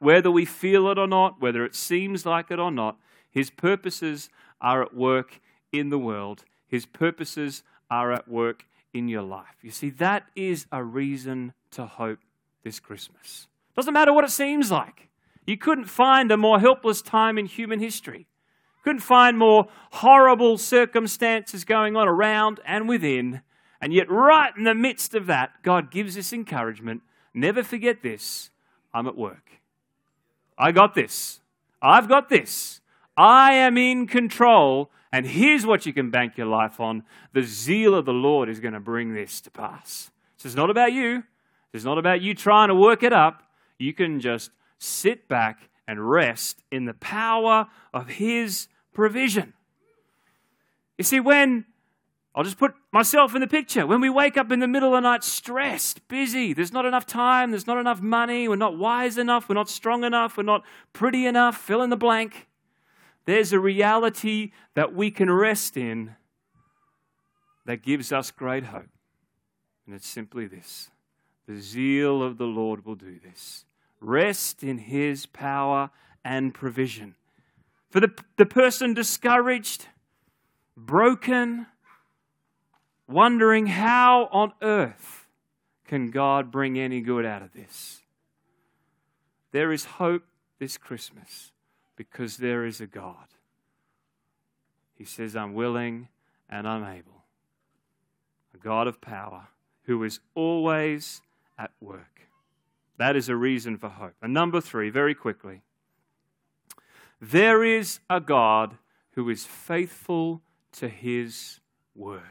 Whether 0.03 0.29
we 0.29 0.43
feel 0.43 0.89
it 0.89 0.97
or 0.97 1.07
not, 1.07 1.41
whether 1.41 1.63
it 1.63 1.75
seems 1.75 2.25
like 2.25 2.51
it 2.51 2.59
or 2.59 2.71
not, 2.71 2.97
his 3.31 3.49
purposes 3.49 4.29
are 4.59 4.81
at 4.81 4.93
work 4.93 5.39
in 5.71 5.91
the 5.91 5.97
world. 5.97 6.43
His 6.67 6.85
purposes 6.85 7.63
are 7.89 8.11
at 8.11 8.27
work 8.27 8.65
in 8.93 9.07
your 9.07 9.21
life. 9.21 9.55
You 9.61 9.71
see, 9.71 9.89
that 9.91 10.25
is 10.35 10.65
a 10.73 10.83
reason 10.83 11.53
to 11.71 11.85
hope 11.85 12.19
this 12.65 12.81
Christmas. 12.81 13.47
Doesn't 13.77 13.93
matter 13.93 14.11
what 14.11 14.25
it 14.25 14.31
seems 14.31 14.69
like. 14.69 15.07
You 15.47 15.55
couldn't 15.55 15.85
find 15.85 16.33
a 16.33 16.37
more 16.37 16.59
helpless 16.59 17.01
time 17.01 17.37
in 17.37 17.45
human 17.45 17.79
history. 17.79 18.27
Couldn't 18.83 18.99
find 18.99 19.37
more 19.37 19.69
horrible 19.93 20.57
circumstances 20.57 21.63
going 21.63 21.95
on 21.95 22.09
around 22.09 22.59
and 22.65 22.89
within. 22.89 23.39
And 23.79 23.93
yet, 23.93 24.11
right 24.11 24.51
in 24.57 24.65
the 24.65 24.75
midst 24.75 25.15
of 25.15 25.27
that, 25.27 25.63
God 25.63 25.91
gives 25.91 26.17
us 26.17 26.33
encouragement. 26.33 27.03
Never 27.33 27.63
forget 27.63 28.03
this 28.03 28.49
I'm 28.93 29.07
at 29.07 29.15
work. 29.15 29.62
I 30.57 30.71
got 30.71 30.95
this. 30.95 31.41
I've 31.81 32.07
got 32.07 32.29
this. 32.29 32.81
I 33.17 33.53
am 33.53 33.77
in 33.77 34.07
control. 34.07 34.89
And 35.11 35.27
here's 35.27 35.65
what 35.65 35.85
you 35.85 35.93
can 35.93 36.09
bank 36.09 36.37
your 36.37 36.47
life 36.47 36.79
on 36.79 37.03
the 37.33 37.43
zeal 37.43 37.93
of 37.93 38.05
the 38.05 38.13
Lord 38.13 38.49
is 38.49 38.59
going 38.59 38.73
to 38.73 38.79
bring 38.79 39.13
this 39.13 39.41
to 39.41 39.51
pass. 39.51 40.09
So 40.37 40.47
it's 40.47 40.55
not 40.55 40.69
about 40.69 40.91
you. 40.91 41.23
It's 41.71 41.83
not 41.83 41.97
about 41.97 42.21
you 42.21 42.33
trying 42.33 42.69
to 42.69 42.75
work 42.75 43.03
it 43.03 43.13
up. 43.13 43.43
You 43.77 43.93
can 43.93 44.19
just 44.19 44.51
sit 44.79 45.27
back 45.27 45.69
and 45.87 46.09
rest 46.09 46.63
in 46.71 46.85
the 46.85 46.93
power 46.93 47.67
of 47.93 48.09
His 48.09 48.67
provision. 48.93 49.53
You 50.97 51.03
see, 51.03 51.19
when 51.19 51.65
I'll 52.35 52.43
just 52.43 52.57
put 52.57 52.73
myself 52.91 53.35
in 53.35 53.41
the 53.41 53.47
picture. 53.47 53.85
When 53.85 54.01
we 54.01 54.09
wake 54.09 54.37
up 54.37 54.51
in 54.51 54.59
the 54.59 54.67
middle 54.67 54.95
of 54.95 55.03
the 55.03 55.07
night 55.07 55.23
stressed, 55.23 56.07
busy, 56.07 56.53
there's 56.53 56.73
not 56.73 56.85
enough 56.85 57.05
time, 57.05 57.51
there's 57.51 57.67
not 57.67 57.77
enough 57.77 58.01
money, 58.01 58.47
we're 58.47 58.55
not 58.55 58.77
wise 58.77 59.19
enough, 59.19 59.47
we're 59.47 59.55
not 59.55 59.69
strong 59.69 60.03
enough, 60.03 60.35
we're 60.35 60.43
not 60.43 60.63
pretty 60.93 61.27
enough, 61.27 61.57
fill 61.57 61.83
in 61.83 61.91
the 61.91 61.97
blank. 61.97 62.47
There's 63.25 63.53
a 63.53 63.59
reality 63.59 64.51
that 64.73 64.95
we 64.95 65.11
can 65.11 65.29
rest 65.29 65.77
in 65.77 66.15
that 67.65 67.83
gives 67.83 68.11
us 68.11 68.31
great 68.31 68.65
hope. 68.65 68.89
And 69.85 69.95
it's 69.95 70.07
simply 70.07 70.47
this 70.47 70.89
the 71.47 71.59
zeal 71.59 72.23
of 72.23 72.37
the 72.37 72.45
Lord 72.45 72.85
will 72.85 72.95
do 72.95 73.19
this. 73.19 73.65
Rest 73.99 74.63
in 74.63 74.79
his 74.79 75.25
power 75.25 75.91
and 76.25 76.53
provision. 76.53 77.15
For 77.89 77.99
the, 77.99 78.11
the 78.37 78.45
person 78.45 78.93
discouraged, 78.93 79.87
broken, 80.75 81.67
wondering 83.07 83.67
how 83.67 84.29
on 84.31 84.53
earth 84.61 85.27
can 85.87 86.11
God 86.11 86.51
bring 86.51 86.79
any 86.79 87.01
good 87.01 87.25
out 87.25 87.41
of 87.41 87.53
this? 87.53 88.01
There 89.51 89.71
is 89.71 89.85
hope 89.85 90.23
this 90.59 90.77
Christmas 90.77 91.51
because 91.95 92.37
there 92.37 92.65
is 92.65 92.81
a 92.81 92.87
God. 92.87 93.27
He 94.95 95.05
says, 95.05 95.35
I'm 95.35 95.53
willing 95.53 96.07
and 96.49 96.67
I'm 96.67 96.83
able. 96.83 97.23
A 98.53 98.57
God 98.57 98.87
of 98.87 99.01
power 99.01 99.47
who 99.83 100.03
is 100.03 100.19
always 100.33 101.21
at 101.57 101.71
work. 101.81 102.21
That 102.97 103.15
is 103.15 103.29
a 103.29 103.35
reason 103.35 103.77
for 103.77 103.89
hope. 103.89 104.13
And 104.21 104.33
number 104.33 104.61
three, 104.61 104.89
very 104.89 105.15
quickly. 105.15 105.61
There 107.19 107.63
is 107.63 107.99
a 108.09 108.19
God 108.19 108.77
who 109.11 109.29
is 109.29 109.45
faithful 109.45 110.41
to 110.73 110.87
his 110.89 111.59
word. 111.95 112.21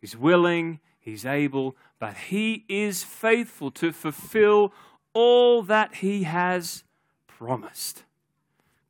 He's 0.00 0.16
willing, 0.16 0.80
he's 0.98 1.24
able, 1.24 1.76
but 1.98 2.14
he 2.14 2.64
is 2.68 3.02
faithful 3.02 3.70
to 3.72 3.92
fulfill 3.92 4.72
all 5.12 5.62
that 5.62 5.96
he 5.96 6.24
has 6.24 6.84
promised. 7.26 8.04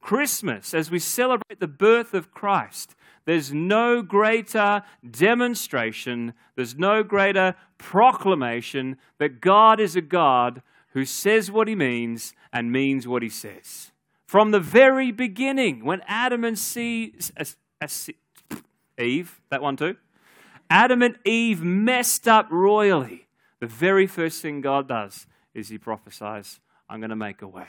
Christmas, 0.00 0.72
as 0.72 0.90
we 0.90 0.98
celebrate 0.98 1.58
the 1.58 1.66
birth 1.66 2.14
of 2.14 2.30
Christ, 2.30 2.94
there's 3.24 3.52
no 3.52 4.02
greater 4.02 4.82
demonstration, 5.08 6.32
there's 6.54 6.76
no 6.76 7.02
greater 7.02 7.56
proclamation 7.76 8.98
that 9.18 9.40
God 9.40 9.80
is 9.80 9.96
a 9.96 10.00
God 10.00 10.62
who 10.90 11.04
says 11.04 11.50
what 11.50 11.66
he 11.68 11.74
means 11.74 12.32
and 12.52 12.70
means 12.72 13.06
what 13.06 13.22
he 13.22 13.28
says. 13.28 13.90
From 14.26 14.52
the 14.52 14.60
very 14.60 15.12
beginning, 15.12 15.84
when 15.84 16.02
Adam 16.06 16.44
and 16.44 16.56
Eve, 18.98 19.40
that 19.50 19.62
one 19.62 19.76
too, 19.76 19.96
Adam 20.68 21.02
and 21.02 21.18
Eve 21.24 21.62
messed 21.62 22.26
up 22.26 22.48
royally. 22.50 23.28
The 23.60 23.66
very 23.66 24.06
first 24.06 24.42
thing 24.42 24.60
God 24.60 24.88
does 24.88 25.26
is 25.54 25.68
He 25.68 25.78
prophesies, 25.78 26.60
I'm 26.88 27.00
going 27.00 27.10
to 27.10 27.16
make 27.16 27.42
a 27.42 27.48
way. 27.48 27.68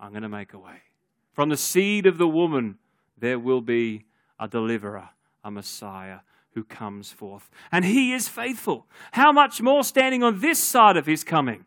I'm 0.00 0.10
going 0.10 0.22
to 0.22 0.28
make 0.28 0.52
a 0.52 0.58
way. 0.58 0.82
From 1.32 1.48
the 1.48 1.56
seed 1.56 2.06
of 2.06 2.18
the 2.18 2.28
woman, 2.28 2.78
there 3.16 3.38
will 3.38 3.60
be 3.60 4.06
a 4.40 4.48
deliverer, 4.48 5.10
a 5.44 5.50
Messiah 5.50 6.20
who 6.54 6.64
comes 6.64 7.12
forth. 7.12 7.50
And 7.70 7.84
He 7.84 8.12
is 8.12 8.28
faithful. 8.28 8.86
How 9.12 9.32
much 9.32 9.60
more 9.60 9.84
standing 9.84 10.22
on 10.22 10.40
this 10.40 10.58
side 10.58 10.96
of 10.96 11.06
His 11.06 11.24
coming? 11.24 11.66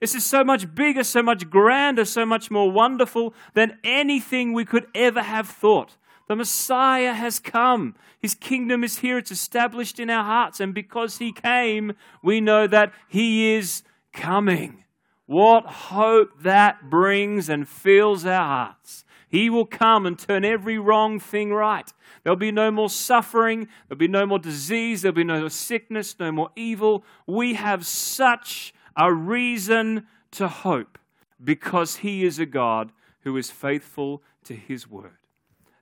This 0.00 0.14
is 0.14 0.24
so 0.24 0.44
much 0.44 0.74
bigger, 0.74 1.02
so 1.02 1.22
much 1.22 1.48
grander, 1.48 2.04
so 2.04 2.26
much 2.26 2.50
more 2.50 2.70
wonderful 2.70 3.32
than 3.54 3.78
anything 3.82 4.52
we 4.52 4.64
could 4.64 4.86
ever 4.94 5.22
have 5.22 5.48
thought. 5.48 5.96
The 6.26 6.36
Messiah 6.36 7.12
has 7.12 7.38
come. 7.38 7.94
His 8.20 8.34
kingdom 8.34 8.82
is 8.82 8.98
here. 8.98 9.18
It's 9.18 9.30
established 9.30 10.00
in 10.00 10.08
our 10.08 10.24
hearts. 10.24 10.60
And 10.60 10.72
because 10.72 11.18
He 11.18 11.32
came, 11.32 11.92
we 12.22 12.40
know 12.40 12.66
that 12.66 12.92
He 13.08 13.54
is 13.54 13.82
coming. 14.12 14.84
What 15.26 15.66
hope 15.66 16.42
that 16.42 16.90
brings 16.90 17.48
and 17.48 17.68
fills 17.68 18.24
our 18.24 18.44
hearts. 18.44 19.04
He 19.28 19.50
will 19.50 19.66
come 19.66 20.06
and 20.06 20.18
turn 20.18 20.44
every 20.44 20.78
wrong 20.78 21.18
thing 21.18 21.52
right. 21.52 21.90
There'll 22.22 22.36
be 22.36 22.52
no 22.52 22.70
more 22.70 22.88
suffering. 22.88 23.68
There'll 23.88 23.98
be 23.98 24.06
no 24.06 24.26
more 24.26 24.38
disease. 24.38 25.02
There'll 25.02 25.14
be 25.14 25.24
no 25.24 25.40
more 25.40 25.50
sickness, 25.50 26.16
no 26.20 26.30
more 26.30 26.50
evil. 26.54 27.04
We 27.26 27.54
have 27.54 27.84
such 27.84 28.72
a 28.96 29.12
reason 29.12 30.06
to 30.32 30.46
hope 30.46 30.98
because 31.42 31.96
He 31.96 32.24
is 32.24 32.38
a 32.38 32.46
God 32.46 32.92
who 33.22 33.36
is 33.36 33.50
faithful 33.50 34.22
to 34.44 34.54
His 34.54 34.88
word. 34.88 35.18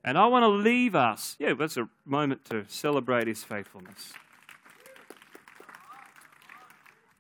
And 0.04 0.18
I 0.18 0.26
want 0.26 0.42
to 0.42 0.48
leave 0.48 0.94
us, 0.94 1.36
yeah, 1.38 1.54
that's 1.54 1.76
a 1.76 1.88
moment 2.04 2.44
to 2.46 2.64
celebrate 2.68 3.28
His 3.28 3.44
faithfulness. 3.44 4.12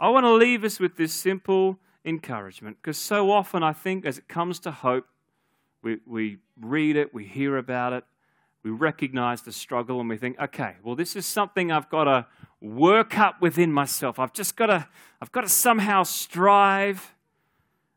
I 0.00 0.08
want 0.08 0.24
to 0.24 0.32
leave 0.32 0.64
us 0.64 0.80
with 0.80 0.96
this 0.96 1.14
simple 1.14 1.78
encouragement 2.04 2.78
because 2.82 2.98
so 2.98 3.30
often 3.30 3.62
I 3.62 3.72
think 3.72 4.04
as 4.04 4.18
it 4.18 4.26
comes 4.26 4.58
to 4.60 4.72
hope, 4.72 5.06
we, 5.82 5.98
we 6.06 6.38
read 6.60 6.96
it, 6.96 7.14
we 7.14 7.24
hear 7.24 7.56
about 7.56 7.92
it, 7.92 8.04
we 8.64 8.70
recognize 8.70 9.42
the 9.42 9.52
struggle, 9.52 10.00
and 10.00 10.08
we 10.08 10.16
think, 10.16 10.38
okay, 10.40 10.76
well, 10.82 10.94
this 10.94 11.16
is 11.16 11.26
something 11.26 11.70
I've 11.70 11.88
got 11.88 12.04
to 12.04 12.26
work 12.60 13.18
up 13.18 13.40
within 13.40 13.72
myself. 13.72 14.18
I've 14.18 14.32
just 14.32 14.56
got 14.56 14.66
to, 14.66 14.88
I've 15.20 15.32
got 15.32 15.42
to 15.42 15.48
somehow 15.48 16.04
strive 16.04 17.14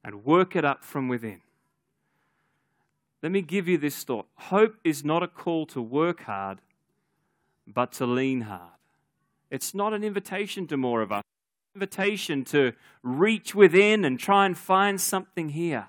and 0.04 0.24
work 0.26 0.56
it 0.56 0.66
up 0.66 0.84
from 0.84 1.08
within. 1.08 1.42
Let 3.26 3.32
me 3.32 3.42
give 3.42 3.68
you 3.68 3.80
this 3.80 4.04
thought. 4.04 4.28
Hope 4.36 4.76
is 4.84 5.04
not 5.04 5.24
a 5.24 5.28
call 5.28 5.66
to 5.66 5.82
work 5.82 6.26
hard, 6.26 6.60
but 7.66 7.92
to 7.94 8.06
lean 8.06 8.42
hard. 8.42 8.78
It's 9.50 9.74
not 9.74 9.96
an 9.96 10.04
invitation 10.04 10.68
to 10.68 10.78
more 10.78 11.02
of 11.02 11.12
us, 11.12 11.24
it's 11.24 11.74
an 11.74 11.82
invitation 11.82 12.46
to 12.46 12.74
reach 13.02 13.56
within 13.56 14.06
and 14.06 14.20
try 14.20 14.46
and 14.46 14.56
find 14.56 15.02
something 15.02 15.50
here. 15.50 15.88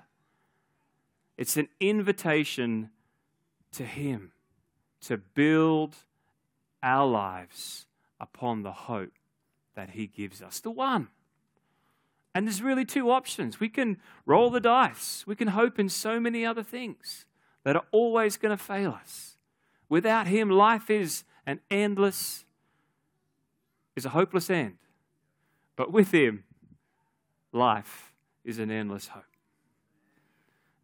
It's 1.37 1.57
an 1.57 1.67
invitation 1.79 2.89
to 3.73 3.83
Him 3.83 4.31
to 5.01 5.17
build 5.17 5.95
our 6.81 7.05
lives 7.05 7.85
upon 8.19 8.63
the 8.63 8.71
hope 8.71 9.13
that 9.75 9.91
He 9.91 10.07
gives 10.07 10.41
us. 10.41 10.59
The 10.59 10.71
one. 10.71 11.09
And 12.33 12.47
there's 12.47 12.63
really 12.63 12.85
two 12.85 13.11
options. 13.11 13.59
We 13.59 13.69
can 13.69 13.97
roll 14.25 14.49
the 14.49 14.59
dice, 14.59 15.23
we 15.27 15.35
can 15.35 15.49
hope 15.49 15.77
in 15.77 15.87
so 15.87 16.19
many 16.19 16.43
other 16.43 16.63
things 16.63 17.26
that 17.67 17.75
are 17.75 17.83
always 17.91 18.37
going 18.37 18.57
to 18.57 18.63
fail 18.63 18.91
us. 18.91 19.35
Without 19.89 20.25
Him, 20.25 20.49
life 20.49 20.89
is 20.89 21.25
an 21.45 21.59
endless, 21.69 22.45
is 23.93 24.05
a 24.05 24.09
hopeless 24.09 24.49
end. 24.49 24.77
But 25.75 25.91
with 25.91 26.13
Him, 26.13 26.45
life 27.51 28.13
is 28.45 28.57
an 28.59 28.71
endless 28.71 29.09
hope. 29.09 29.25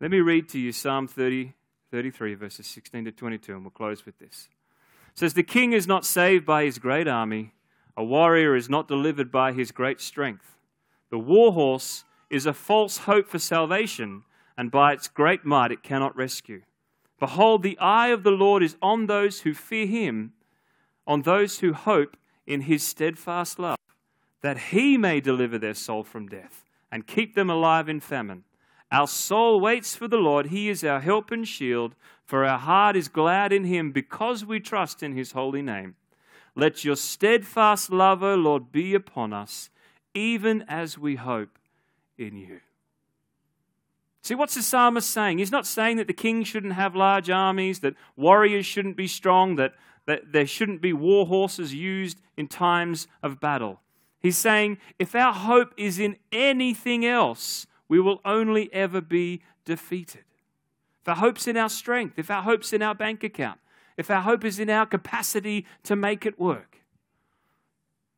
Let 0.02 0.12
me 0.12 0.20
read 0.20 0.50
to 0.50 0.60
you 0.60 0.74
Psalm 0.74 1.08
30, 1.08 1.54
33, 1.90 2.34
verses 2.34 2.68
16 2.68 3.06
to 3.06 3.12
22, 3.14 3.54
and 3.54 3.62
we'll 3.64 3.72
close 3.72 4.06
with 4.06 4.20
this. 4.20 4.50
It 5.14 5.20
says, 5.20 5.36
The 5.36 5.42
king 5.42 5.72
is 5.72 5.88
not 5.88 6.04
saved 6.04 6.46
by 6.46 6.66
his 6.66 6.80
great 6.80 7.08
army, 7.08 7.54
a 7.96 8.04
warrior 8.04 8.58
is 8.58 8.70
not 8.70 8.90
delivered 8.90 9.32
by 9.32 9.54
his 9.54 9.72
great 9.72 10.02
strength. 10.02 10.58
The 11.12 11.18
war 11.18 11.54
horse 11.54 12.04
is 12.30 12.46
a 12.46 12.52
false 12.52 12.98
hope 12.98 13.30
for 13.30 13.40
salvation, 13.40 14.24
and 14.58 14.70
by 14.70 14.92
its 14.92 15.08
great 15.08 15.46
might 15.46 15.72
it 15.72 15.82
cannot 15.82 16.14
rescue. 16.18 16.64
Behold, 17.24 17.64
the 17.64 17.80
eye 17.80 18.10
of 18.10 18.24
the 18.24 18.32
Lord 18.32 18.62
is 18.62 18.76
on 18.82 19.06
those 19.06 19.40
who 19.40 19.54
fear 19.54 19.86
him, 19.86 20.34
on 21.08 21.22
those 21.22 21.60
who 21.60 21.72
hope 21.72 22.18
in 22.46 22.64
his 22.64 22.86
steadfast 22.86 23.58
love, 23.58 23.78
that 24.42 24.58
he 24.58 24.98
may 24.98 25.22
deliver 25.22 25.58
their 25.58 25.74
soul 25.74 26.04
from 26.04 26.28
death 26.28 26.66
and 26.92 27.08
keep 27.08 27.34
them 27.34 27.50
alive 27.50 27.88
in 27.88 28.02
famine. 28.02 28.44
Our 28.92 29.08
soul 29.08 29.62
waits 29.62 29.96
for 29.96 30.10
the 30.10 30.18
Lord. 30.18 30.48
He 30.48 30.68
is 30.68 30.84
our 30.84 31.00
help 31.00 31.32
and 31.32 31.48
shield, 31.48 31.96
for 32.26 32.44
our 32.44 32.60
heart 32.60 32.98
is 32.98 33.08
glad 33.08 33.54
in 33.54 33.64
him 33.64 33.94
because 33.94 34.44
we 34.44 34.60
trust 34.60 35.02
in 35.02 35.16
his 35.16 35.32
holy 35.32 35.62
name. 35.62 35.96
Let 36.56 36.84
your 36.84 36.98
steadfast 36.98 37.90
love, 37.90 38.22
O 38.22 38.36
Lord, 38.36 38.70
be 38.70 38.94
upon 38.94 39.32
us 39.32 39.70
even 40.14 40.66
as 40.68 40.98
we 40.98 41.16
hope 41.16 41.58
in 42.18 42.36
you. 42.36 42.60
See, 44.24 44.36
what's 44.36 44.56
the 44.56 44.64
psalmist 44.64 45.12
saying? 45.12 45.40
He's 45.40 45.52
not 45.52 45.68
saying 45.68 45.98
that 45.98 46.08
the 46.08 46.14
king 46.14 46.46
shouldn't 46.46 46.74
have 46.74 46.96
large 46.96 47.30
armies, 47.30 47.80
that 47.82 47.96
warriors 48.16 48.66
shouldn't 48.66 48.96
be 48.96 49.06
strong, 49.06 49.58
that, 49.58 49.74
that 50.06 50.32
there 50.32 50.48
shouldn't 50.48 50.82
be 50.82 50.94
war 50.94 51.26
horses 51.26 51.74
used 51.74 52.22
in 52.38 52.48
times 52.48 53.06
of 53.22 53.42
battle. 53.42 53.82
He's 54.22 54.38
saying 54.38 54.78
if 54.98 55.14
our 55.14 55.34
hope 55.34 55.74
is 55.76 56.00
in 56.00 56.16
anything 56.32 57.06
else, 57.06 57.68
we 57.90 58.00
will 58.00 58.22
only 58.24 58.74
ever 58.74 59.02
be 59.02 59.42
defeated. 59.66 60.24
If 61.02 61.10
our 61.10 61.16
hope's 61.16 61.46
in 61.46 61.58
our 61.58 61.68
strength, 61.68 62.18
if 62.18 62.32
our 62.32 62.44
hope's 62.44 62.72
in 62.72 62.82
our 62.82 62.96
bank 62.96 63.26
account, 63.26 63.60
if 63.98 64.10
our 64.10 64.22
hope 64.22 64.46
is 64.46 64.58
in 64.58 64.70
our 64.70 64.86
capacity 64.86 65.66
to 65.84 65.98
make 65.98 66.26
it 66.26 66.40
work, 66.40 66.78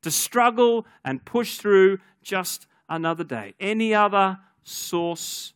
to 0.04 0.12
struggle 0.12 0.86
and 1.04 1.26
push 1.26 1.58
through 1.58 1.98
just 2.22 2.68
another 2.88 3.24
day. 3.24 3.56
Any 3.60 3.96
other 3.96 4.38
source 4.64 5.55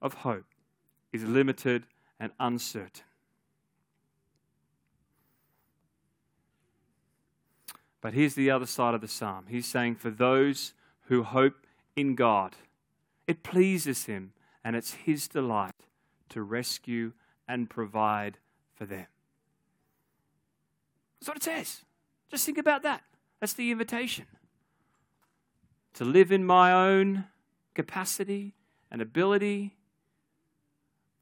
of 0.00 0.14
hope 0.14 0.46
is 1.12 1.24
limited 1.24 1.84
and 2.18 2.32
uncertain. 2.38 3.04
But 8.00 8.14
here's 8.14 8.34
the 8.34 8.50
other 8.50 8.66
side 8.66 8.94
of 8.94 9.00
the 9.00 9.08
psalm. 9.08 9.46
He's 9.48 9.66
saying, 9.66 9.96
For 9.96 10.10
those 10.10 10.74
who 11.08 11.22
hope 11.22 11.66
in 11.96 12.14
God, 12.14 12.54
it 13.26 13.42
pleases 13.42 14.04
Him 14.04 14.32
and 14.62 14.76
it's 14.76 14.94
His 14.94 15.28
delight 15.28 15.74
to 16.28 16.42
rescue 16.42 17.12
and 17.48 17.70
provide 17.70 18.38
for 18.74 18.86
them. 18.86 19.06
That's 21.18 21.28
what 21.28 21.36
it 21.36 21.42
says. 21.42 21.82
Just 22.30 22.44
think 22.44 22.58
about 22.58 22.82
that. 22.82 23.02
That's 23.40 23.54
the 23.54 23.70
invitation. 23.70 24.26
To 25.94 26.04
live 26.04 26.30
in 26.30 26.44
my 26.44 26.72
own 26.72 27.24
capacity 27.74 28.54
and 28.90 29.00
ability, 29.00 29.75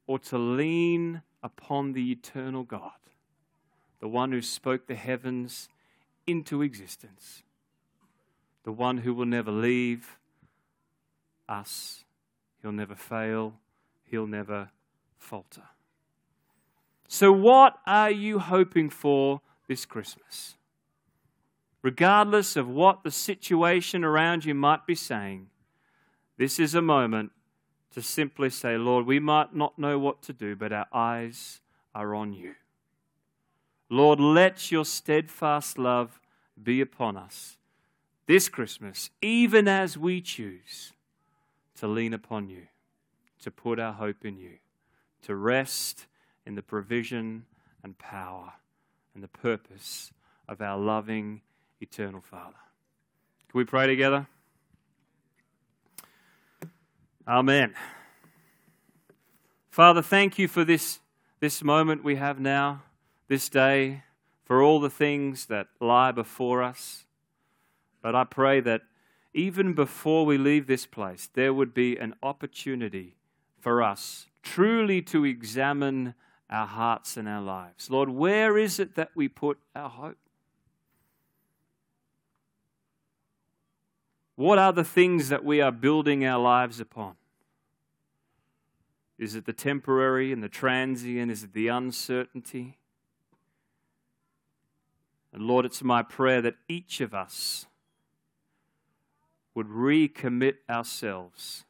or 0.07 0.19
to 0.19 0.37
lean 0.37 1.21
upon 1.41 1.93
the 1.93 2.11
eternal 2.11 2.63
God, 2.63 2.91
the 3.99 4.07
one 4.07 4.31
who 4.31 4.41
spoke 4.41 4.87
the 4.87 4.95
heavens 4.95 5.69
into 6.27 6.61
existence, 6.61 7.43
the 8.63 8.71
one 8.71 8.99
who 8.99 9.13
will 9.13 9.25
never 9.25 9.51
leave 9.51 10.17
us, 11.47 12.03
he'll 12.61 12.71
never 12.71 12.95
fail, 12.95 13.53
he'll 14.03 14.27
never 14.27 14.69
falter. 15.17 15.63
So, 17.07 17.31
what 17.31 17.77
are 17.85 18.11
you 18.11 18.39
hoping 18.39 18.89
for 18.89 19.41
this 19.67 19.85
Christmas? 19.85 20.55
regardless 21.85 22.55
of 22.55 22.67
what 22.67 23.03
the 23.03 23.11
situation 23.11 24.03
around 24.03 24.43
you 24.43 24.55
might 24.55 24.87
be 24.87 24.95
saying, 24.95 25.45
this 26.35 26.59
is 26.59 26.73
a 26.73 26.81
moment 26.81 27.31
to 27.95 28.01
simply 28.01 28.49
say, 28.49 28.77
Lord, 28.77 29.05
we 29.05 29.19
might 29.19 29.55
not 29.55 29.79
know 29.79 29.97
what 29.97 30.21
to 30.23 30.33
do, 30.33 30.53
but 30.53 30.73
our 30.73 30.85
eyes 30.91 31.61
are 31.95 32.13
on 32.13 32.33
you. 32.33 32.55
Lord, 33.89 34.19
let 34.19 34.69
your 34.69 34.83
steadfast 34.83 35.77
love 35.77 36.19
be 36.61 36.81
upon 36.81 37.15
us 37.15 37.55
this 38.25 38.49
Christmas, 38.49 39.11
even 39.21 39.69
as 39.69 39.97
we 39.97 40.19
choose 40.19 40.91
to 41.77 41.87
lean 41.87 42.13
upon 42.13 42.49
you, 42.49 42.63
to 43.41 43.49
put 43.49 43.79
our 43.79 43.93
hope 43.93 44.25
in 44.25 44.37
you, 44.37 44.57
to 45.21 45.33
rest 45.33 46.05
in 46.45 46.55
the 46.55 46.63
provision 46.63 47.45
and 47.81 47.97
power 47.97 48.51
and 49.13 49.23
the 49.23 49.29
purpose 49.29 50.11
of 50.49 50.61
our 50.61 50.77
loving 50.77 51.39
eternal 51.79 52.19
Father. 52.19 52.57
Can 53.49 53.57
we 53.57 53.63
pray 53.63 53.87
together? 53.87 54.27
Amen. 57.27 57.73
Father, 59.71 60.03
thank 60.03 60.37
you 60.37 60.47
for 60.47 60.63
this, 60.63 60.99
this 61.39 61.63
moment 61.63 62.03
we 62.03 62.17
have 62.17 62.39
now, 62.39 62.83
this 63.27 63.49
day, 63.49 64.03
for 64.43 64.61
all 64.61 64.79
the 64.79 64.91
things 64.91 65.47
that 65.47 65.67
lie 65.79 66.11
before 66.11 66.61
us. 66.61 67.05
But 68.03 68.13
I 68.13 68.25
pray 68.25 68.59
that 68.61 68.81
even 69.33 69.73
before 69.73 70.23
we 70.23 70.37
leave 70.37 70.67
this 70.67 70.85
place, 70.85 71.27
there 71.33 71.51
would 71.51 71.73
be 71.73 71.97
an 71.97 72.13
opportunity 72.21 73.15
for 73.59 73.81
us 73.81 74.27
truly 74.43 75.01
to 75.01 75.25
examine 75.25 76.13
our 76.47 76.67
hearts 76.67 77.17
and 77.17 77.27
our 77.27 77.41
lives. 77.41 77.89
Lord, 77.89 78.09
where 78.09 78.55
is 78.55 78.79
it 78.79 78.93
that 78.95 79.09
we 79.15 79.27
put 79.27 79.57
our 79.75 79.89
hope? 79.89 80.17
What 84.35 84.59
are 84.59 84.73
the 84.73 84.83
things 84.83 85.29
that 85.29 85.45
we 85.45 85.61
are 85.61 85.71
building 85.71 86.25
our 86.25 86.41
lives 86.41 86.79
upon? 86.79 87.15
Is 89.17 89.33
it 89.35 89.45
the 89.45 89.53
temporary 89.53 90.33
and 90.33 90.43
the 90.43 90.49
transient? 90.49 91.31
Is 91.31 91.43
it 91.43 91.53
the 91.53 91.69
uncertainty? 91.69 92.77
And 95.31 95.43
Lord, 95.43 95.65
it's 95.65 95.83
my 95.83 96.03
prayer 96.03 96.41
that 96.41 96.55
each 96.67 96.99
of 96.99 97.13
us 97.13 97.65
would 99.53 99.67
recommit 99.67 100.55
ourselves 100.69 101.63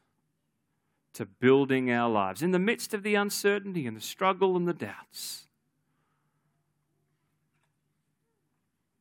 to 1.12 1.24
building 1.24 1.90
our 1.90 2.10
lives 2.10 2.42
in 2.42 2.50
the 2.50 2.58
midst 2.58 2.92
of 2.92 3.04
the 3.04 3.14
uncertainty 3.14 3.86
and 3.86 3.96
the 3.96 4.00
struggle 4.00 4.56
and 4.56 4.66
the 4.66 4.74
doubts. 4.74 5.46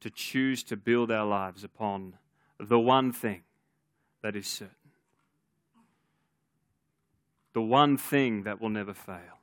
To 0.01 0.11
choose 0.11 0.63
to 0.65 0.77
build 0.77 1.11
our 1.11 1.25
lives 1.25 1.63
upon 1.63 2.13
the 2.59 2.79
one 2.79 3.11
thing 3.11 3.41
that 4.25 4.35
is 4.35 4.47
certain. 4.47 4.73
The 7.53 7.61
one 7.61 7.95
thing 7.95 8.41
that 8.41 8.59
will 8.59 8.69
never 8.69 8.95
fail. 8.95 9.37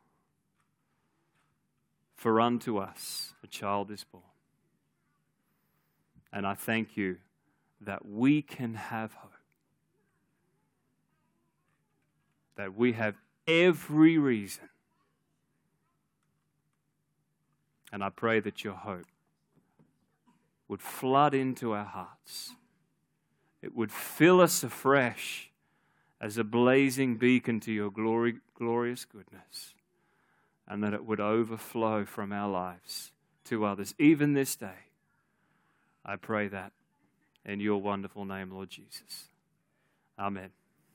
For 2.16 2.40
unto 2.40 2.78
us 2.78 3.32
a 3.44 3.46
child 3.46 3.92
is 3.92 4.02
born. 4.02 4.24
And 6.32 6.44
I 6.44 6.54
thank 6.54 6.96
you 6.96 7.18
that 7.80 8.04
we 8.04 8.42
can 8.42 8.74
have 8.74 9.14
hope. 9.14 9.30
That 12.56 12.76
we 12.76 12.94
have 12.94 13.14
every 13.46 14.18
reason. 14.18 14.68
And 17.92 18.02
I 18.02 18.08
pray 18.08 18.40
that 18.40 18.64
your 18.64 18.74
hope 18.74 19.06
would 20.66 20.82
flood 20.82 21.34
into 21.34 21.70
our 21.70 21.84
hearts 21.84 22.56
it 23.62 23.74
would 23.74 23.92
fill 23.92 24.40
us 24.40 24.62
afresh 24.62 25.50
as 26.20 26.36
a 26.36 26.44
blazing 26.44 27.16
beacon 27.16 27.60
to 27.60 27.72
your 27.72 27.90
glory, 27.90 28.38
glorious 28.54 29.04
goodness. 29.04 29.74
and 30.68 30.82
that 30.82 30.94
it 30.94 31.04
would 31.04 31.20
overflow 31.20 32.04
from 32.04 32.32
our 32.32 32.48
lives 32.48 33.12
to 33.44 33.64
others, 33.64 33.94
even 33.98 34.32
this 34.32 34.56
day. 34.56 34.86
I 36.04 36.16
pray 36.16 36.48
that 36.48 36.72
in 37.44 37.60
your 37.60 37.80
wonderful 37.80 38.24
name, 38.24 38.50
Lord 38.50 38.70
Jesus. 38.70 39.28
Amen. 40.18 40.50